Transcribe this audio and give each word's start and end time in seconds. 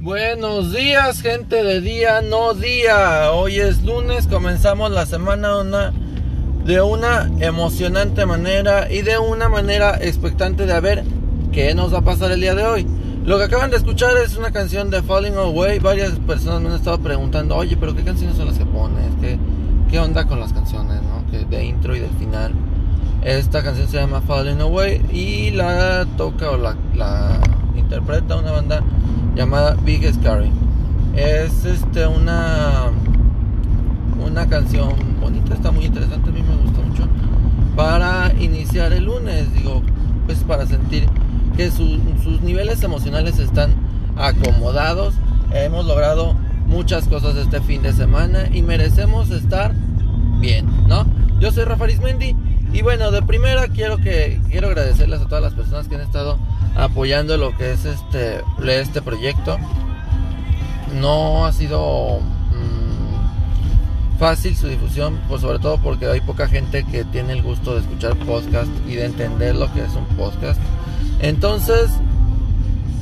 Buenos 0.00 0.72
días, 0.72 1.20
gente 1.20 1.62
de 1.62 1.80
día, 1.82 2.22
no 2.22 2.54
día. 2.54 3.32
Hoy 3.32 3.56
es 3.56 3.82
lunes, 3.82 4.26
comenzamos 4.26 4.90
la 4.92 5.04
semana 5.04 5.58
una, 5.58 5.92
de 6.64 6.80
una 6.80 7.30
emocionante 7.40 8.24
manera 8.24 8.90
y 8.90 9.02
de 9.02 9.18
una 9.18 9.50
manera 9.50 9.98
expectante 10.00 10.64
de 10.64 10.72
a 10.72 10.80
ver 10.80 11.04
qué 11.52 11.74
nos 11.74 11.92
va 11.92 11.98
a 11.98 12.02
pasar 12.02 12.32
el 12.32 12.40
día 12.40 12.54
de 12.54 12.64
hoy. 12.64 12.86
Lo 13.26 13.36
que 13.36 13.44
acaban 13.44 13.70
de 13.70 13.76
escuchar 13.76 14.16
es 14.16 14.36
una 14.36 14.52
canción 14.52 14.88
de 14.88 15.02
Falling 15.02 15.34
Away. 15.34 15.80
Varias 15.80 16.12
personas 16.20 16.62
me 16.62 16.68
han 16.68 16.76
estado 16.76 16.98
preguntando, 17.00 17.56
oye, 17.56 17.76
pero 17.76 17.94
¿qué 17.94 18.04
canciones 18.04 18.36
son 18.36 18.46
las 18.46 18.56
que 18.56 18.64
pones? 18.64 19.10
¿Qué, 19.20 19.38
qué 19.90 19.98
onda 19.98 20.26
con 20.26 20.40
las 20.40 20.52
canciones, 20.52 21.00
no? 21.02 21.30
Que 21.30 21.44
de 21.44 21.64
intro 21.64 21.94
y 21.96 22.00
del 22.00 22.10
final. 22.10 22.52
Esta 23.22 23.62
canción 23.62 23.88
se 23.88 23.96
llama 23.96 24.20
Falling 24.20 24.60
Away 24.60 25.02
y 25.12 25.50
la 25.50 26.06
toca 26.16 26.50
o 26.50 26.56
la, 26.56 26.76
la 26.94 27.40
interpreta 27.76 28.36
una 28.36 28.52
banda 28.52 28.82
llamada 29.34 29.74
Big 29.84 30.12
Scary. 30.14 30.50
Es 31.14 31.64
este 31.64 32.06
una 32.06 32.90
una 34.24 34.48
canción 34.48 34.94
bonita, 35.20 35.54
está 35.54 35.70
muy 35.70 35.86
interesante, 35.86 36.30
a 36.30 36.32
mí 36.32 36.42
me 36.42 36.56
gusta 36.56 36.82
mucho 36.82 37.08
para 37.76 38.32
iniciar 38.40 38.92
el 38.94 39.04
lunes, 39.04 39.52
digo, 39.52 39.82
pues 40.24 40.38
para 40.38 40.66
sentir 40.66 41.06
que 41.56 41.70
sus 41.70 42.40
niveles 42.42 42.82
emocionales 42.82 43.38
están 43.38 43.74
acomodados. 44.16 45.14
Hemos 45.52 45.86
logrado 45.86 46.34
muchas 46.66 47.08
cosas 47.08 47.36
este 47.36 47.60
fin 47.60 47.82
de 47.82 47.92
semana 47.92 48.48
y 48.52 48.62
merecemos 48.62 49.30
estar 49.30 49.72
bien, 50.40 50.66
¿no? 50.86 51.06
Yo 51.40 51.52
soy 51.52 51.64
Rafa 51.64 51.84
Arismendi 51.84 52.36
y 52.72 52.82
bueno, 52.82 53.10
de 53.10 53.22
primera 53.22 53.68
quiero 53.68 53.98
que 53.98 54.40
quiero 54.50 54.68
agradecerles 54.68 55.20
a 55.20 55.24
todas 55.26 55.42
las 55.42 55.54
personas 55.54 55.88
que 55.88 55.94
han 55.94 56.00
estado 56.02 56.38
apoyando 56.76 57.36
lo 57.36 57.56
que 57.56 57.72
es 57.72 57.84
este 57.84 58.42
este 58.66 59.02
proyecto. 59.02 59.56
No 61.00 61.46
ha 61.46 61.52
sido 61.52 62.20
mm, 62.20 64.18
fácil 64.18 64.56
su 64.56 64.68
difusión, 64.68 65.18
pues 65.28 65.42
sobre 65.42 65.58
todo 65.58 65.78
porque 65.78 66.06
hay 66.06 66.20
poca 66.20 66.48
gente 66.48 66.84
que 66.84 67.04
tiene 67.04 67.32
el 67.32 67.42
gusto 67.42 67.74
de 67.74 67.80
escuchar 67.80 68.16
podcast 68.16 68.70
y 68.86 68.96
de 68.96 69.06
entender 69.06 69.54
lo 69.54 69.72
que 69.72 69.84
es 69.84 69.94
un 69.94 70.04
podcast. 70.16 70.60
Entonces, 71.20 71.90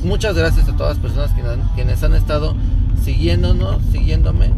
muchas 0.03 0.35
gracias 0.35 0.69
a 0.69 0.75
todas 0.75 0.97
las 0.97 1.03
personas 1.03 1.31
quienes 1.75 2.03
han 2.03 2.13
estado 2.13 2.55
siguiéndonos, 3.05 3.81
siguiéndome 3.91 4.51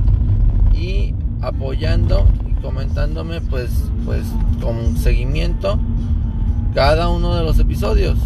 y 0.73 1.13
apoyando 1.41 2.25
y 2.49 2.61
comentándome 2.61 3.41
pues 3.41 3.69
pues 4.05 4.23
con 4.61 4.97
seguimiento 4.97 5.77
cada 6.73 7.09
uno 7.09 7.35
de 7.35 7.43
los 7.43 7.59
episodios. 7.59 8.17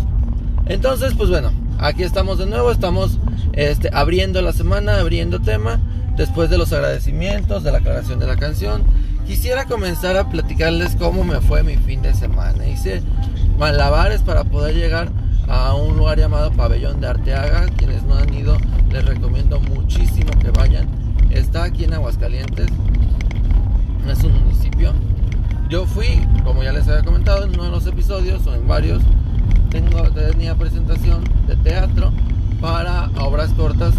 Entonces, 0.68 1.14
pues 1.18 1.30
bueno, 1.30 1.52
aquí 1.80 2.04
estamos 2.04 2.38
de 2.38 2.46
nuevo, 2.46 2.72
estamos 2.72 3.18
este, 3.54 3.90
abriendo 3.94 4.42
la 4.42 4.54
semana, 4.54 5.00
abriendo 5.00 5.40
tema, 5.40 5.80
después 6.18 6.50
de 6.50 6.58
los 6.58 6.72
agradecimientos, 6.72 7.64
de 7.64 7.72
la 7.72 7.80
aclaración 7.80 8.20
de 8.20 8.28
la 8.28 8.36
canción. 8.36 8.84
Quisiera 9.26 9.66
comenzar 9.66 10.18
a 10.18 10.30
platicarles 10.30 10.96
cómo 10.98 11.24
me 11.24 11.42
fue 11.42 11.64
mi 11.64 11.78
fin 11.78 12.02
de 12.02 12.14
semana. 12.14 12.68
Hice 12.68 13.02
malabares 13.58 14.22
para 14.22 14.44
poder 14.44 14.76
llegar 14.76 15.12
a 15.48 15.74
un 15.76 15.98
lugar 15.98 16.18
llamado 16.18 16.52
Pabellón 16.52 17.02
de 17.02 17.08
Arteaga. 17.08 17.66
Quienes 17.78 18.04
no 18.04 18.16
han 18.16 18.34
ido, 18.34 18.58
les 18.92 19.06
recomiendo 19.06 19.60
muchísimo 19.60 20.32
que 20.42 20.52
vayan. 20.52 20.88
Está 21.30 21.64
aquí 21.64 21.86
en 21.86 21.94
Aguascalientes, 21.94 22.68
es 24.10 24.24
un 24.24 24.34
municipio. 24.34 24.94
Yo 25.70 25.86
fui, 25.86 26.20
como 26.44 26.64
ya 26.64 26.74
les 26.74 26.88
había 26.88 27.04
comentado 27.04 27.46
en 27.46 27.52
uno 27.52 27.64
de 27.64 27.72
los 27.72 27.86
episodios 27.88 28.46
o 28.46 28.54
en 28.54 28.68
varios, 28.68 29.02
tengo, 29.70 30.02
tenía 30.12 30.56
presentación 30.56 31.24
de 31.48 31.56
teatro 31.56 32.12
para 32.60 33.10
obras 33.20 33.54
cortas 33.54 33.94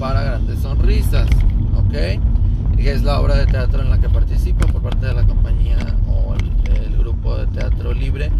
para 0.00 0.22
grandes 0.22 0.60
sonrisas, 0.60 1.28
¿ok? 1.76 1.92
Que 2.76 2.92
es 2.92 3.02
la 3.02 3.20
obra 3.20 3.36
de 3.36 3.46
teatro 3.46 3.82
en 3.82 3.90
la 3.90 4.00
que 4.00 4.08
participo 4.08 4.66
por 4.68 4.82
parte 4.82 5.06
de 5.06 5.14
la 5.14 5.24
compañía 5.24 5.76
o 6.08 6.34
el, 6.34 6.84
el 6.84 6.96
grupo 6.96 7.36
de 7.36 7.46
teatro 7.48 7.92
libre 7.92 8.30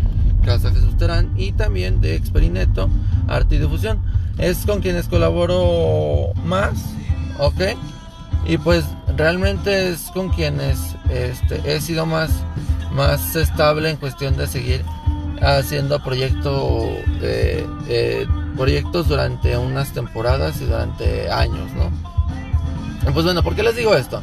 Casa 0.44 0.70
Jesús 0.70 0.96
Terán 0.96 1.32
y 1.36 1.52
también 1.52 2.00
de 2.00 2.14
Experineto 2.14 2.88
Arte 3.28 3.56
y 3.56 3.58
Difusión. 3.58 4.00
Es 4.38 4.66
con 4.66 4.80
quienes 4.80 5.08
colaboro 5.08 6.32
más, 6.44 6.72
¿ok? 7.38 7.76
Y 8.46 8.58
pues 8.58 8.84
realmente 9.16 9.90
es 9.90 10.10
con 10.12 10.28
quienes 10.30 10.78
este, 11.10 11.60
he 11.64 11.80
sido 11.80 12.04
más, 12.04 12.30
más 12.92 13.36
estable 13.36 13.90
en 13.90 13.96
cuestión 13.96 14.36
de 14.36 14.46
seguir 14.46 14.84
haciendo 15.40 16.02
proyecto, 16.02 16.88
eh, 17.22 17.66
eh, 17.88 18.26
proyectos 18.56 19.08
durante 19.08 19.56
unas 19.56 19.92
temporadas 19.92 20.60
y 20.60 20.64
durante 20.66 21.30
años, 21.30 21.70
¿no? 21.72 21.90
Pues 23.12 23.24
bueno, 23.24 23.42
¿por 23.42 23.54
qué 23.54 23.62
les 23.62 23.76
digo 23.76 23.94
esto? 23.94 24.22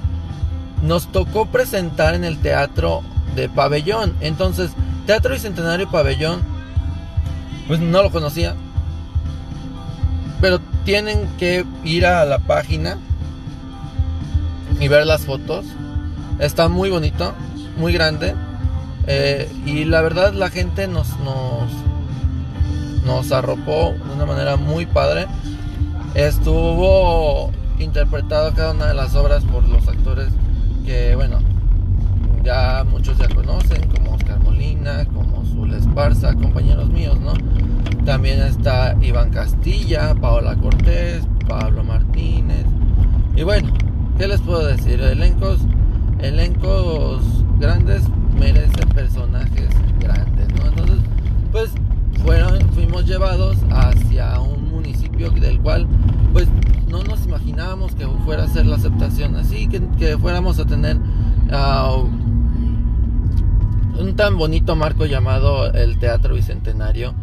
Nos 0.82 1.12
tocó 1.12 1.46
presentar 1.46 2.16
en 2.16 2.24
el 2.24 2.40
teatro 2.40 3.02
de 3.36 3.48
pabellón, 3.50 4.16
entonces 4.22 4.72
Teatro 5.06 5.34
Bicentenario 5.34 5.90
Pabellón, 5.90 6.42
pues 7.68 7.80
no 7.80 8.04
lo 8.04 8.12
conocía. 8.12 8.56
Pero 10.40 10.60
tienen 10.86 11.28
que 11.38 11.66
ir 11.84 12.06
a 12.06 12.26
la 12.26 12.40
página 12.40 12.98
y 14.80 14.88
ver 14.88 15.06
las 15.06 15.26
fotos. 15.26 15.66
Está 16.40 16.68
muy 16.68 16.90
bonito, 16.90 17.34
muy 17.78 17.94
grande. 17.94 18.36
Eh, 19.08 19.52
y 19.66 19.86
la 19.86 20.02
verdad 20.02 20.34
la 20.34 20.50
gente 20.50 20.88
nos, 20.88 21.10
nos, 21.20 21.72
nos 23.06 23.32
arropó 23.32 23.94
de 24.08 24.14
una 24.16 24.26
manera 24.26 24.56
muy 24.56 24.86
padre. 24.86 25.28
Estuvo 26.16 27.52
interpretado 27.80 28.54
cada 28.54 28.72
una 28.72 28.88
de 28.88 28.94
las 28.94 29.16
obras 29.16 29.44
por 29.46 29.68
los 29.68 29.88
actores 29.88 30.30
que, 30.86 31.16
bueno, 31.16 31.40
ya 32.44 32.84
muchos 32.90 33.18
ya 33.18 33.28
conocen, 33.30 33.88
como 33.90 34.18
Como 35.12 35.44
Zul 35.46 35.74
Esparza, 35.74 36.36
compañeros 36.36 36.88
míos, 36.90 37.18
¿no? 37.20 37.34
También 38.06 38.40
está 38.42 38.96
Iván 39.02 39.32
Castilla, 39.32 40.14
Paola 40.14 40.56
Cortés, 40.56 41.24
Pablo 41.48 41.84
Martínez. 41.84 42.66
Y 43.36 43.42
bueno, 43.42 43.74
¿qué 44.20 44.28
les 44.28 44.40
puedo 44.42 44.68
decir? 44.68 45.02
Elencos, 45.02 45.62
elencos 46.20 47.24
grandes 47.60 48.04
merecen 48.40 48.88
personajes 48.90 49.70
grandes, 50.00 50.48
¿no? 50.54 50.68
Entonces, 50.68 50.98
pues 51.52 51.72
fueron, 52.24 52.60
fuimos 52.74 53.08
llevados 53.08 53.58
hacia 53.72 54.40
un 54.40 54.70
municipio 54.70 55.32
del 55.32 55.60
cual, 55.60 55.88
pues 56.34 56.48
no 56.88 57.04
nos 57.04 57.26
imaginábamos 57.26 57.96
que 57.96 58.06
fuera 58.26 58.44
a 58.44 58.48
ser 58.48 58.68
la 58.68 58.76
aceptación 58.76 59.36
así, 59.38 59.68
que, 59.68 59.82
que 59.98 60.18
fuéramos 60.20 60.60
a 60.60 60.66
tener 60.66 60.98
uh, 60.98 62.08
un 64.02 64.16
tan 64.16 64.38
bonito 64.38 64.76
marco 64.76 65.06
llamado 65.06 65.72
el 65.72 66.00
Teatro 66.00 66.36
Bicentenario 66.36 67.14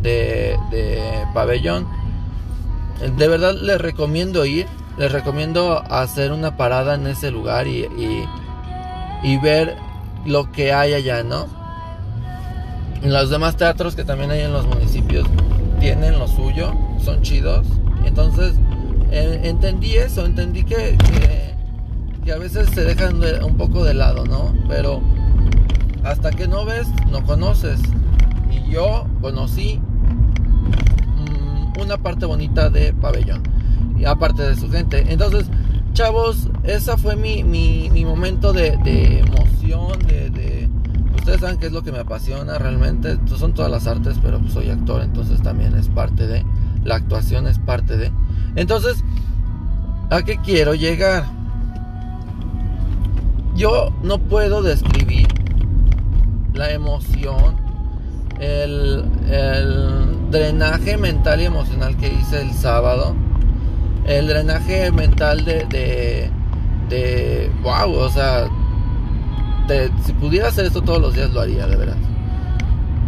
de, 0.00 0.56
Pabellón. 1.34 1.86
De 3.16 3.28
verdad 3.28 3.54
les 3.54 3.80
recomiendo 3.80 4.44
ir, 4.44 4.66
les 4.98 5.12
recomiendo 5.12 5.82
hacer 5.90 6.32
una 6.32 6.56
parada 6.56 6.94
en 6.94 7.06
ese 7.06 7.30
lugar 7.30 7.66
y, 7.66 7.86
y, 9.22 9.36
ver 9.38 9.76
lo 10.24 10.50
que 10.52 10.72
hay 10.72 10.94
allá, 10.94 11.22
¿no? 11.22 11.46
Los 13.02 13.30
demás 13.30 13.56
teatros 13.56 13.96
que 13.96 14.04
también 14.04 14.30
hay 14.30 14.40
en 14.40 14.52
los 14.52 14.66
municipios 14.66 15.26
tienen 15.80 16.18
lo 16.18 16.28
suyo, 16.28 16.72
son 17.04 17.22
chidos. 17.22 17.66
Entonces, 18.04 18.54
entendí 19.10 19.96
eso, 19.96 20.24
entendí 20.24 20.62
que, 20.62 20.96
que, 22.24 22.32
a 22.32 22.38
veces 22.38 22.68
se 22.70 22.82
dejan 22.84 23.20
un 23.44 23.56
poco 23.56 23.84
de 23.84 23.94
lado, 23.94 24.24
¿no? 24.24 24.54
Pero 24.68 25.02
hasta 26.04 26.30
que 26.30 26.48
no 26.48 26.64
ves, 26.64 26.88
no 27.10 27.24
conoces. 27.24 27.80
Y 28.50 28.70
yo 28.70 29.06
conocí 29.20 29.78
mm, 29.78 31.80
una 31.80 31.96
parte 31.96 32.26
bonita 32.26 32.70
de 32.70 32.92
Pabellón. 32.92 33.42
Y 33.98 34.04
aparte 34.04 34.42
de 34.42 34.56
su 34.56 34.70
gente. 34.70 35.12
Entonces, 35.12 35.46
chavos, 35.92 36.48
esa 36.64 36.96
fue 36.96 37.16
mi, 37.16 37.44
mi, 37.44 38.04
momento 38.04 38.52
de, 38.52 39.20
emoción, 39.20 39.98
de, 40.06 40.68
Ustedes 41.16 41.40
saben 41.40 41.58
que 41.58 41.66
es 41.66 41.72
lo 41.72 41.82
que 41.82 41.92
me 41.92 42.00
apasiona 42.00 42.58
realmente. 42.58 43.16
Son 43.26 43.54
todas 43.54 43.70
las 43.70 43.86
artes, 43.86 44.16
pero 44.20 44.40
soy 44.48 44.70
actor, 44.70 45.02
entonces 45.02 45.40
también 45.40 45.76
es 45.76 45.88
parte 45.88 46.26
de... 46.26 46.44
La 46.84 46.96
actuación 46.96 47.46
es 47.46 47.60
parte 47.60 47.96
de... 47.96 48.10
Entonces, 48.56 49.04
¿a 50.10 50.22
qué 50.22 50.38
quiero 50.38 50.74
llegar? 50.74 51.26
Yo 53.54 53.90
no 54.02 54.18
puedo 54.18 54.62
describir 54.62 55.28
la 56.54 56.70
emoción, 56.70 57.56
el, 58.40 59.04
drenaje 60.30 60.96
mental 60.96 61.40
y 61.42 61.44
emocional 61.44 61.96
que 61.96 62.08
hice 62.08 62.40
el 62.40 62.52
sábado, 62.54 63.14
el 64.06 64.26
drenaje 64.26 64.90
mental 64.90 65.44
de, 65.44 65.66
de, 65.66 66.30
de 66.88 67.50
wow, 67.62 67.92
o 67.92 68.08
sea, 68.08 68.48
si 70.04 70.12
pudiera 70.14 70.48
hacer 70.48 70.66
esto 70.66 70.82
todos 70.82 71.00
los 71.00 71.14
días 71.14 71.30
lo 71.30 71.40
haría, 71.40 71.66
de 71.66 71.76
verdad. 71.76 71.96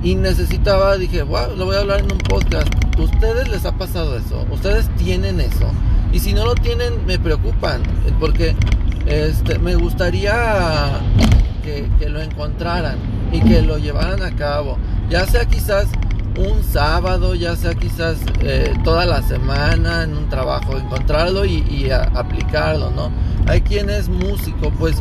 Y 0.03 0.15
necesitaba, 0.17 0.97
dije, 0.97 1.23
wow, 1.23 1.57
lo 1.57 1.65
voy 1.65 1.77
a 1.77 1.81
hablar 1.81 2.01
en 2.01 2.13
un 2.13 2.19
podcast. 2.19 2.69
¿Ustedes 2.99 3.49
les 3.49 3.65
ha 3.65 3.73
pasado 3.73 4.17
eso? 4.17 4.47
¿Ustedes 4.51 4.89
tienen 4.97 5.41
eso? 5.41 5.67
Y 6.13 6.21
si 6.21 6.35
no 6.35 6.45
lo 6.45 6.55
tienen, 6.55 7.07
me 7.07 7.19
preocupan. 7.19 7.83
Porque 8.21 8.55
este, 9.07 9.59
me 9.59 9.75
gustaría 9.77 11.01
que, 11.63 12.09
lo 12.09 12.21
encontraran 12.21 12.99
y 13.35 13.41
que 13.41 13.63
lo 13.63 13.79
llevaran 13.79 14.23
a 14.23 14.35
cabo. 14.37 14.79
Ya 15.11 15.27
sea 15.27 15.45
quizás 15.45 15.89
un 16.39 16.63
sábado, 16.63 17.35
ya 17.35 17.57
sea 17.57 17.75
quizás 17.75 18.19
eh, 18.41 18.73
toda 18.85 19.05
la 19.07 19.23
semana 19.23 20.05
en 20.05 20.17
un 20.17 20.29
trabajo, 20.29 20.77
encontrarlo 20.77 21.45
y, 21.45 21.91
aplicarlo, 21.91 22.91
¿no? 22.91 23.11
Hay 23.47 23.61
quien 23.61 23.91
es 23.91 24.09
músico, 24.09 24.71
pues 24.79 24.97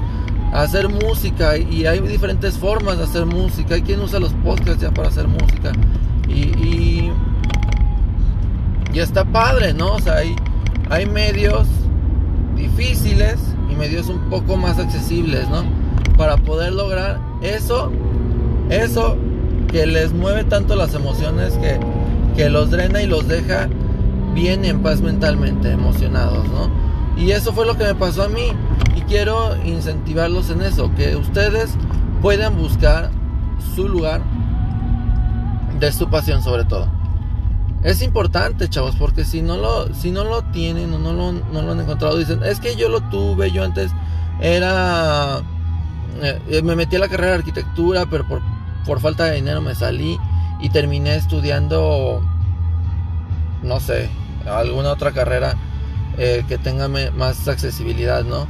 hacer 0.54 0.90
música 0.90 1.58
y 1.58 1.86
hay 1.86 2.00
diferentes 2.00 2.58
formas 2.58 2.98
de 2.98 3.04
hacer 3.04 3.26
música. 3.26 3.76
Hay 3.76 3.84
quien 3.84 4.00
usa 4.02 4.20
los 4.20 4.34
podcasts 4.34 4.82
ya 4.82 4.92
para 4.92 5.10
hacer 5.10 5.28
música 5.28 5.72
y, 6.28 7.12
y, 8.94 9.00
está 9.00 9.26
padre, 9.26 9.74
¿no? 9.74 9.94
O 9.94 10.00
sea, 10.00 10.18
hay, 10.18 10.36
hay 10.90 11.06
medios 11.06 11.68
difíciles 12.56 13.38
y 13.72 13.76
medios 13.76 14.08
un 14.08 14.30
poco 14.30 14.56
más 14.58 14.80
accesibles, 14.80 15.50
¿no? 15.50 15.64
Para 16.18 16.38
poder 16.38 16.74
lograr 16.74 17.20
eso, 17.42 17.92
eso 18.70 19.18
que 19.72 19.86
les 19.86 20.14
mueve 20.14 20.44
tanto 20.44 20.76
las 20.76 20.94
emociones 20.94 21.54
que, 21.58 21.80
que 22.36 22.50
los 22.50 22.70
drena 22.70 23.02
y 23.02 23.08
los 23.08 23.28
deja 23.28 23.68
bien 24.34 24.66
en 24.66 24.82
paz 24.82 25.02
mentalmente, 25.02 25.72
emocionados, 25.72 26.48
¿no? 26.50 26.70
Y 27.18 27.32
eso 27.32 27.54
fue 27.54 27.66
lo 27.66 27.78
que 27.78 27.86
me 27.86 27.96
pasó 27.96 28.24
a 28.24 28.30
mí. 28.30 28.52
Y 28.96 29.02
quiero 29.02 29.56
incentivarlos 29.64 30.50
en 30.50 30.62
eso, 30.62 30.92
que 30.96 31.16
ustedes 31.16 31.76
puedan 32.22 32.58
buscar 32.58 33.12
su 33.76 33.88
lugar 33.88 34.22
de 35.80 35.92
su 35.92 36.10
pasión 36.10 36.42
sobre 36.42 36.66
todo. 36.66 36.88
Es 37.84 38.02
importante, 38.02 38.70
chavos, 38.70 38.96
porque 38.96 39.26
si 39.26 39.42
no 39.42 39.58
lo, 39.58 39.94
si 39.94 40.12
no 40.12 40.24
lo 40.24 40.42
tienen 40.46 40.94
o 40.94 41.00
no 41.00 41.12
lo, 41.12 41.34
no 41.34 41.62
lo 41.62 41.72
han 41.74 41.82
encontrado, 41.82 42.18
dicen, 42.18 42.42
es 42.44 42.60
que 42.60 42.76
yo 42.76 42.88
lo 42.88 43.02
tuve, 43.10 43.52
yo 43.52 43.64
antes 43.64 43.92
era... 44.40 45.42
Eh, 46.22 46.62
me 46.64 46.76
metí 46.76 46.96
a 46.96 47.00
la 47.00 47.10
carrera 47.10 47.32
de 47.32 47.38
arquitectura, 47.40 48.06
pero 48.06 48.28
por, 48.28 48.42
por 48.86 49.00
falta 49.00 49.26
de 49.26 49.36
dinero 49.36 49.62
me 49.62 49.76
salí 49.76 50.18
y 50.60 50.70
terminé 50.70 51.16
estudiando, 51.16 52.22
no 53.62 53.80
sé, 53.80 54.10
alguna 54.46 54.92
otra 54.92 55.12
carrera 55.12 55.56
eh, 56.18 56.44
que 56.48 56.58
tenga 56.58 56.88
más 56.88 57.48
accesibilidad, 57.48 58.24
¿no? 58.24 58.48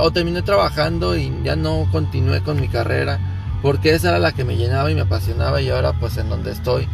o 0.00 0.10
terminé 0.10 0.40
trabajando 0.40 1.14
y 1.14 1.30
ya 1.44 1.56
no 1.56 1.86
continué 1.92 2.40
con 2.42 2.58
mi 2.58 2.68
carrera 2.68 3.18
porque 3.60 3.94
esa 3.94 4.08
era 4.08 4.18
la 4.18 4.32
que 4.32 4.44
me 4.44 4.56
llenaba 4.56 4.90
y 4.90 4.94
me 4.94 5.02
apasionaba 5.02 5.60
y 5.60 5.68
ahora 5.68 5.92
pues 5.92 6.16
en 6.16 6.30
donde 6.30 6.52
estoy 6.52 6.88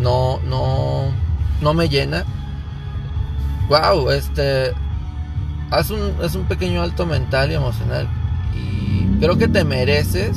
no 0.00 0.40
no 0.46 1.10
no 1.60 1.74
me 1.74 1.88
llena. 1.88 2.24
Wow, 3.68 4.10
este 4.10 4.72
haz 5.70 5.90
un, 5.90 6.14
es 6.22 6.34
un 6.34 6.46
pequeño 6.46 6.82
alto 6.82 7.06
mental 7.06 7.50
y 7.50 7.54
emocional 7.54 8.08
creo 9.20 9.36
que 9.36 9.48
te 9.48 9.64
mereces 9.64 10.36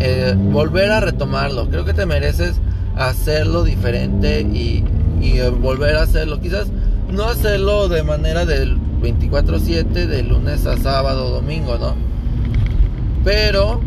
eh, 0.00 0.34
volver 0.36 0.90
a 0.90 1.00
retomarlo. 1.00 1.68
Creo 1.68 1.84
que 1.84 1.94
te 1.94 2.06
mereces 2.06 2.60
hacerlo 2.96 3.64
diferente 3.64 4.42
y, 4.42 4.84
y 5.20 5.40
volver 5.60 5.96
a 5.96 6.02
hacerlo. 6.02 6.40
Quizás 6.40 6.68
no 7.10 7.24
hacerlo 7.24 7.88
de 7.88 8.02
manera 8.02 8.44
del 8.44 8.78
24/7, 9.00 10.06
de 10.06 10.22
lunes 10.22 10.66
a 10.66 10.76
sábado, 10.76 11.30
domingo, 11.30 11.76
¿no? 11.78 11.94
Pero 13.24 13.80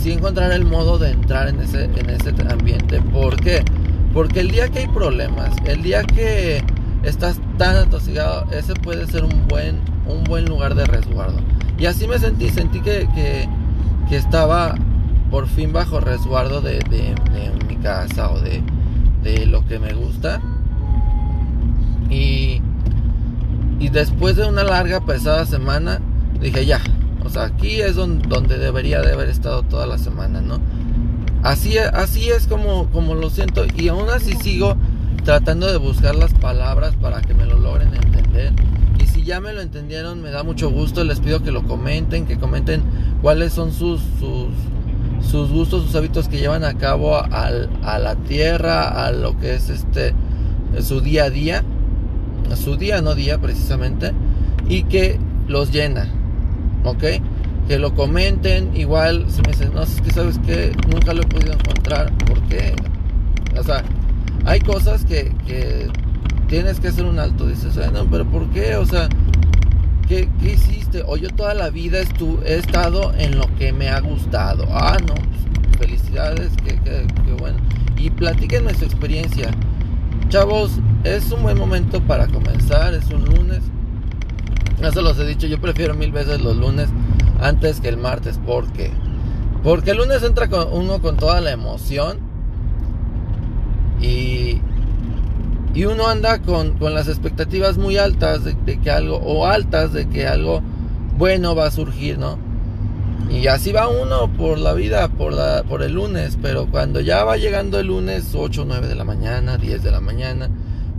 sí 0.00 0.12
encontrar 0.12 0.52
el 0.52 0.64
modo 0.64 0.98
de 0.98 1.10
entrar 1.10 1.48
en 1.48 1.60
ese, 1.60 1.84
en 1.84 2.10
ese 2.10 2.30
ambiente. 2.50 3.00
¿Por 3.12 3.36
qué? 3.36 3.62
Porque 4.12 4.40
el 4.40 4.50
día 4.50 4.68
que 4.68 4.80
hay 4.80 4.88
problemas, 4.88 5.54
el 5.64 5.82
día 5.82 6.02
que 6.02 6.62
estás 7.02 7.40
tan 7.58 7.76
atosigado, 7.76 8.46
ese 8.52 8.74
puede 8.74 9.06
ser 9.06 9.24
un 9.24 9.46
buen, 9.48 9.80
un 10.06 10.24
buen 10.24 10.44
lugar 10.44 10.74
de 10.74 10.84
resguardo. 10.84 11.38
Y 11.82 11.86
así 11.86 12.06
me 12.06 12.16
sentí, 12.16 12.48
sentí 12.48 12.80
que, 12.80 13.08
que, 14.08 14.16
estaba 14.16 14.76
por 15.32 15.48
fin 15.48 15.72
bajo 15.72 15.98
resguardo 15.98 16.60
de, 16.60 16.78
mi 17.66 17.74
casa 17.78 18.30
o 18.30 18.38
de, 18.38 18.62
de 19.24 19.46
lo 19.46 19.66
que 19.66 19.80
me 19.80 19.92
gusta. 19.92 20.40
Y, 22.08 22.62
y 23.80 23.88
después 23.88 24.36
de 24.36 24.46
una 24.46 24.62
larga, 24.62 25.04
pesada 25.04 25.44
semana, 25.44 26.00
dije 26.40 26.64
ya, 26.66 26.80
o 27.24 27.28
sea, 27.28 27.46
aquí 27.46 27.80
es 27.80 27.96
donde, 27.96 28.28
donde 28.28 28.58
debería 28.58 29.02
de 29.02 29.14
haber 29.14 29.28
estado 29.28 29.64
toda 29.64 29.88
la 29.88 29.98
semana, 29.98 30.40
¿no? 30.40 30.60
Así, 31.42 31.78
así 31.78 32.30
es 32.30 32.46
como, 32.46 32.86
como 32.90 33.16
lo 33.16 33.28
siento 33.28 33.64
y 33.76 33.88
aún 33.88 34.08
así 34.08 34.34
sigo 34.34 34.76
tratando 35.24 35.66
de 35.66 35.78
buscar 35.78 36.14
las 36.14 36.32
palabras 36.32 36.94
para 36.94 37.22
que 37.22 37.34
me 37.34 37.44
lo 37.44 37.58
logren 37.58 37.92
entender. 37.92 38.52
Ya 39.24 39.40
me 39.40 39.52
lo 39.52 39.60
entendieron, 39.60 40.20
me 40.20 40.30
da 40.30 40.42
mucho 40.42 40.70
gusto. 40.70 41.04
Les 41.04 41.20
pido 41.20 41.42
que 41.42 41.50
lo 41.52 41.62
comenten, 41.62 42.26
que 42.26 42.38
comenten 42.38 42.82
cuáles 43.22 43.52
son 43.52 43.72
sus, 43.72 44.00
sus, 44.18 45.50
gustos, 45.50 45.84
sus 45.84 45.94
hábitos 45.94 46.28
que 46.28 46.38
llevan 46.38 46.64
a 46.64 46.74
cabo 46.74 47.16
al, 47.16 47.70
a 47.82 47.98
la 47.98 48.16
tierra, 48.16 49.06
a 49.06 49.12
lo 49.12 49.38
que 49.38 49.54
es 49.54 49.68
este 49.70 50.14
su 50.80 51.00
día 51.00 51.24
a 51.24 51.30
día 51.30 51.64
su 52.56 52.76
día, 52.76 53.00
no 53.00 53.14
día 53.14 53.38
precisamente, 53.38 54.12
y 54.68 54.84
que 54.84 55.18
los 55.48 55.70
llena, 55.72 56.08
¿ok? 56.84 57.04
Que 57.68 57.78
lo 57.78 57.94
comenten, 57.94 58.76
igual 58.76 59.26
si 59.28 59.40
me 59.42 59.52
dicen, 59.52 59.72
no, 59.74 59.82
es 59.82 60.00
que 60.00 60.10
sabes 60.10 60.38
que 60.40 60.72
nunca 60.90 61.14
lo 61.14 61.22
he 61.22 61.26
podido 61.26 61.52
encontrar, 61.52 62.12
¿por 62.18 62.40
qué? 62.48 62.74
O 63.58 63.62
sea, 63.62 63.82
hay 64.44 64.60
cosas 64.60 65.04
que 65.04 65.30
tienes 66.52 66.80
que 66.80 66.88
hacer 66.88 67.06
un 67.06 67.18
alto, 67.18 67.46
dices, 67.46 67.74
bueno, 67.76 68.06
pero 68.10 68.26
¿por 68.26 68.46
qué? 68.50 68.76
O 68.76 68.84
sea, 68.84 69.08
¿qué, 70.06 70.28
qué 70.38 70.52
hiciste? 70.52 71.02
O 71.06 71.16
yo 71.16 71.30
toda 71.30 71.54
la 71.54 71.70
vida 71.70 72.00
he 72.44 72.54
estado 72.56 73.14
en 73.16 73.38
lo 73.38 73.46
que 73.56 73.72
me 73.72 73.88
ha 73.88 74.00
gustado. 74.00 74.66
Ah, 74.70 74.98
no, 75.00 75.14
pues, 75.14 75.78
felicidades, 75.78 76.50
que 76.62 76.78
bueno. 77.40 77.56
Y 77.96 78.10
platíquenme 78.10 78.74
su 78.74 78.84
experiencia. 78.84 79.50
Chavos, 80.28 80.72
es 81.04 81.32
un 81.32 81.42
buen 81.42 81.56
momento 81.56 82.02
para 82.02 82.26
comenzar, 82.26 82.92
es 82.92 83.06
un 83.06 83.24
lunes. 83.24 83.62
Eso 84.82 85.00
los 85.00 85.18
he 85.18 85.24
dicho, 85.24 85.46
yo 85.46 85.58
prefiero 85.58 85.94
mil 85.94 86.12
veces 86.12 86.42
los 86.42 86.58
lunes 86.58 86.90
antes 87.40 87.80
que 87.80 87.88
el 87.88 87.96
martes. 87.96 88.36
¿Por 88.36 88.70
qué? 88.74 88.90
Porque 89.64 89.92
el 89.92 89.96
lunes 89.96 90.22
entra 90.22 90.50
con 90.50 90.70
uno 90.70 91.00
con 91.00 91.16
toda 91.16 91.40
la 91.40 91.50
emoción 91.50 92.18
y, 94.02 94.60
y 95.74 95.84
uno 95.84 96.08
anda 96.08 96.40
con, 96.40 96.76
las 96.80 97.08
expectativas 97.08 97.78
muy 97.78 97.96
altas 97.96 98.44
de, 98.44 98.54
de, 98.54 98.80
que 98.80 98.90
algo, 98.90 99.16
o 99.16 99.46
altas 99.46 99.92
de 99.92 100.08
que 100.08 100.26
algo 100.26 100.62
bueno 101.16 101.54
va 101.54 101.66
a 101.66 101.70
surgir, 101.70 102.18
¿no? 102.18 102.38
Y 103.30 103.46
así 103.46 103.72
va 103.72 103.88
uno 103.88 104.30
por 104.32 104.58
la 104.58 104.74
vida, 104.74 105.08
por, 105.08 105.32
la, 105.32 105.62
por 105.62 105.82
el 105.82 105.94
lunes, 105.94 106.38
pero 106.42 106.66
cuando 106.66 107.00
ya 107.00 107.24
va 107.24 107.38
llegando 107.38 107.78
el 107.78 107.86
lunes 107.86 108.34
8, 108.34 108.64
9 108.66 108.88
de 108.88 108.94
la 108.94 109.04
mañana, 109.04 109.56
10 109.56 109.82
de 109.82 109.90
la 109.90 110.00
mañana, 110.00 110.50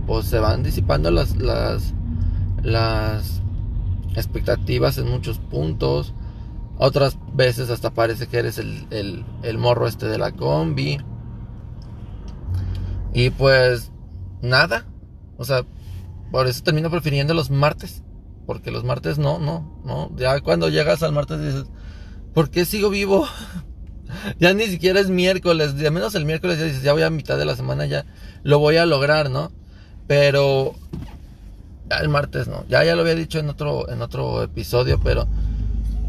pues 0.06 0.26
se 0.26 0.40
van 0.40 0.64
disipando 0.64 1.12
las, 1.12 1.36
las, 1.36 1.94
las 2.62 3.40
expectativas 4.16 4.98
en 4.98 5.08
muchos 5.08 5.38
puntos. 5.38 6.12
Otras 6.76 7.16
veces 7.32 7.70
hasta 7.70 7.90
parece 7.90 8.26
que 8.26 8.38
eres 8.38 8.58
el, 8.58 8.86
el, 8.90 9.24
el 9.44 9.58
morro 9.58 9.86
este 9.86 10.06
de 10.06 10.18
la 10.18 10.32
combi. 10.32 10.98
Y 13.12 13.30
pues 13.30 13.92
nada. 14.44 14.86
O 15.36 15.44
sea, 15.44 15.64
por 16.30 16.46
eso 16.46 16.62
termino 16.62 16.90
prefiriendo 16.90 17.34
los 17.34 17.50
martes. 17.50 18.02
Porque 18.46 18.70
los 18.70 18.84
martes 18.84 19.18
no, 19.18 19.38
no, 19.38 19.80
no. 19.84 20.10
Ya 20.16 20.40
cuando 20.40 20.68
llegas 20.68 21.02
al 21.02 21.12
martes 21.12 21.40
dices, 21.40 21.64
¿por 22.34 22.50
qué 22.50 22.64
sigo 22.64 22.90
vivo? 22.90 23.26
ya 24.38 24.52
ni 24.52 24.66
siquiera 24.66 25.00
es 25.00 25.08
miércoles. 25.08 25.76
De 25.76 25.90
menos 25.90 26.14
el 26.14 26.24
miércoles 26.24 26.58
ya 26.58 26.64
dices, 26.64 26.82
ya 26.82 26.92
voy 26.92 27.02
a 27.02 27.10
mitad 27.10 27.38
de 27.38 27.44
la 27.44 27.56
semana, 27.56 27.86
ya 27.86 28.04
lo 28.42 28.58
voy 28.58 28.76
a 28.76 28.86
lograr, 28.86 29.30
¿no? 29.30 29.50
Pero 30.06 30.74
el 31.90 32.08
martes 32.08 32.48
no. 32.48 32.64
Ya 32.68 32.84
ya 32.84 32.94
lo 32.94 33.02
había 33.02 33.14
dicho 33.14 33.38
en 33.38 33.48
otro 33.48 33.88
en 33.88 34.02
otro 34.02 34.42
episodio, 34.42 35.00
pero 35.02 35.26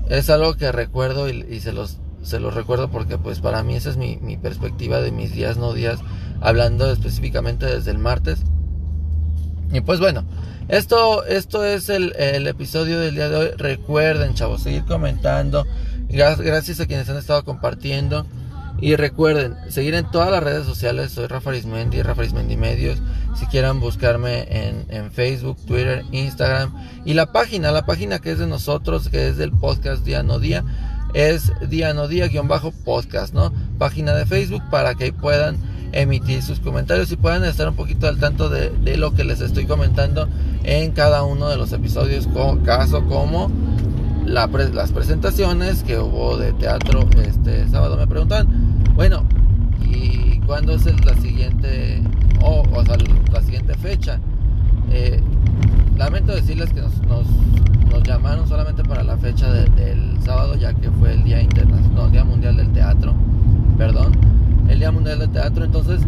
es 0.09 0.29
algo 0.29 0.55
que 0.55 0.71
recuerdo 0.71 1.29
y, 1.29 1.59
se 1.59 1.71
los 1.71 1.97
se 2.25 2.39
los 2.39 2.53
recuerdo 2.53 2.89
porque 2.89 3.17
pues 3.17 3.39
para 3.39 3.63
mí 3.63 3.75
esa 3.75 3.89
es 3.89 3.97
mi, 3.97 4.17
mi, 4.17 4.37
perspectiva 4.37 4.99
de 4.99 5.11
mis 5.11 5.31
días 5.31 5.57
no 5.57 5.73
días 5.73 5.99
hablando 6.41 6.91
específicamente 6.91 7.65
desde 7.65 7.91
el 7.91 7.97
martes 7.97 8.43
y 9.71 9.81
pues 9.81 9.99
bueno 9.99 10.25
esto 10.67 11.23
esto 11.25 11.63
es 11.63 11.89
el, 11.89 12.13
el 12.17 12.47
episodio 12.47 12.99
del 12.99 13.15
día 13.15 13.29
de 13.29 13.35
hoy 13.35 13.49
recuerden 13.57 14.33
chavos 14.33 14.63
seguir 14.63 14.85
comentando 14.85 15.65
gracias 16.09 16.79
a 16.79 16.85
quienes 16.85 17.09
han 17.09 17.17
estado 17.17 17.43
compartiendo 17.45 18.25
y 18.79 18.95
recuerden, 18.97 19.55
seguir 19.69 19.95
en 19.95 20.09
todas 20.11 20.29
las 20.29 20.43
redes 20.43 20.65
sociales. 20.65 21.11
Soy 21.11 21.27
Rafa 21.27 21.49
Arismendi, 21.49 22.01
Rafa 22.01 22.21
Arismendi 22.21 22.57
Medios. 22.57 23.01
Si 23.39 23.45
quieran 23.47 23.79
buscarme 23.79 24.47
en, 24.49 25.11
Facebook, 25.11 25.57
Twitter, 25.65 26.03
Instagram. 26.11 26.73
Y 27.05 27.13
la 27.13 27.31
página, 27.31 27.71
la 27.71 27.85
página 27.85 28.19
que 28.19 28.31
es 28.31 28.39
de 28.39 28.47
nosotros, 28.47 29.07
que 29.09 29.29
es 29.29 29.37
del 29.37 29.51
podcast 29.51 30.03
Día 30.03 30.23
No 30.23 30.39
Día. 30.39 30.63
Es 31.15 31.51
día 31.69 31.93
no 31.93 32.09
día 32.09 32.27
guion 32.27 32.49
bajo 32.49 32.71
podcast, 32.71 33.33
¿no? 33.33 33.53
Página 33.79 34.13
de 34.13 34.25
Facebook 34.25 34.61
para 34.69 34.95
que 34.95 35.13
puedan 35.13 35.57
emitir 35.93 36.43
sus 36.43 36.59
comentarios 36.59 37.09
y 37.11 37.15
puedan 37.15 37.45
estar 37.45 37.69
un 37.69 37.75
poquito 37.75 38.07
al 38.07 38.19
tanto 38.19 38.49
de, 38.49 38.97
lo 38.97 39.13
que 39.13 39.23
les 39.23 39.39
estoy 39.39 39.65
comentando 39.65 40.27
en 40.65 40.91
cada 40.91 41.23
uno 41.23 41.47
de 41.47 41.55
los 41.55 41.71
episodios, 41.71 42.27
como, 42.27 42.61
caso 42.63 43.05
como 43.05 43.49
la 44.25 44.47
las 44.47 44.91
presentaciones 44.91 45.83
que 45.83 45.97
hubo 45.97 46.37
de 46.37 46.51
teatro 46.51 47.07
este 47.23 47.65
sábado. 47.69 47.95
Me 47.95 48.07
preguntan, 48.07 48.83
bueno, 48.95 49.25
¿y 49.85 50.41
cuándo 50.41 50.73
es 50.73 51.05
la 51.05 51.15
siguiente, 51.15 52.01
o 52.41 52.83
sea, 52.85 52.97
la 53.31 53.41
siguiente 53.41 53.73
fecha? 53.75 54.19
Eh, 54.91 55.21
lamento 55.97 56.33
decirles 56.33 56.71
que 56.73 56.81
nos, 56.81 56.91
llamaron 58.03 58.47
solamente 58.47 58.83
para 58.83 59.03
la 59.03 59.17
fecha 59.17 59.51
del 59.51 60.21
sábado, 60.23 60.55
ya 60.55 60.73
que 60.73 60.91
fue 60.91 61.13
el 61.13 61.23
Día 61.23 61.41
Internacional, 61.41 62.11
Día 62.11 62.23
Mundial 62.23 62.57
del 62.57 62.71
Teatro, 62.71 63.15
perdón, 63.77 64.11
el 64.69 64.77
Día 64.79 64.91
Mundial 64.91 65.19
del 65.19 65.31
Teatro. 65.31 65.65
Entonces, 65.65 66.01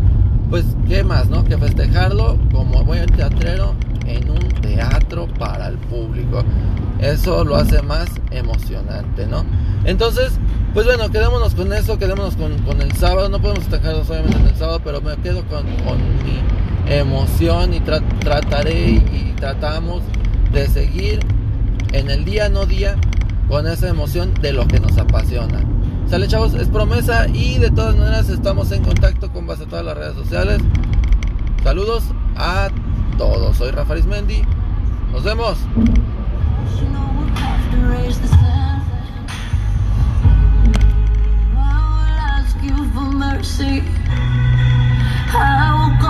pues, 0.49 0.65
¿qué 0.87 1.03
más, 1.03 1.29
no? 1.29 1.43
Que 1.43 1.57
festejarlo 1.57 2.37
como 2.51 2.83
buen 2.83 3.07
teatrero 3.07 3.73
en 4.05 4.29
un 4.29 4.47
teatro 4.61 5.27
para 5.39 5.67
el 5.67 5.77
público. 5.77 6.43
Eso 6.99 7.43
lo 7.43 7.55
hace 7.55 7.81
más 7.81 8.09
emocionante, 8.31 9.25
¿no? 9.25 9.43
Entonces, 9.85 10.39
pues 10.73 10.85
bueno, 10.85 11.09
quedémonos 11.09 11.55
con 11.55 11.73
eso, 11.73 11.97
quedémonos 11.97 12.35
con, 12.35 12.81
el 12.81 12.91
sábado. 12.93 13.29
No 13.29 13.39
podemos 13.39 13.63
festejarlo 13.65 14.03
solamente 14.03 14.37
en 14.37 14.47
el 14.47 14.55
sábado, 14.55 14.81
pero 14.83 15.01
me 15.01 15.15
quedo 15.17 15.43
con, 15.45 15.65
con 15.83 15.97
mi 16.23 16.41
emoción 16.89 17.73
y 17.73 17.79
trataré 17.79 18.89
y 18.89 19.33
tratamos 19.35 20.01
de 20.51 20.67
seguir 20.67 21.19
en 21.93 22.09
el 22.09 22.25
día 22.25 22.49
no 22.49 22.65
día 22.65 22.95
con 23.47 23.67
esa 23.67 23.89
emoción 23.89 24.33
de 24.35 24.53
lo 24.53 24.67
que 24.67 24.79
nos 24.79 24.97
apasiona. 24.97 25.63
Sale 26.09 26.27
chavos, 26.27 26.53
es 26.53 26.69
promesa 26.69 27.27
y 27.27 27.57
de 27.57 27.69
todas 27.69 27.95
maneras 27.95 28.29
estamos 28.29 28.71
en 28.71 28.83
contacto 28.83 29.31
con 29.31 29.45
base 29.45 29.63
a 29.63 29.67
todas 29.67 29.85
las 29.85 29.97
redes 29.97 30.15
sociales. 30.15 30.61
Saludos 31.63 32.03
a 32.37 32.69
todos, 33.17 33.57
soy 33.57 33.71
Rafa 33.71 33.93
Arismendi, 33.93 34.41
nos 35.11 35.23
vemos. 35.23 35.57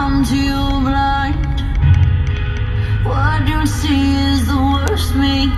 comes 0.08 0.32
you 0.32 0.56
blind. 0.88 1.36
What 3.04 3.46
you 3.46 3.66
see 3.66 4.16
is 4.32 4.48
the 4.48 4.56
worst 4.56 5.14
me. 5.16 5.52